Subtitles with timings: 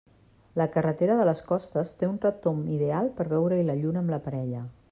[0.61, 4.25] La carretera de les Costes té un retomb ideal per veure-hi la lluna amb la
[4.29, 4.69] parella.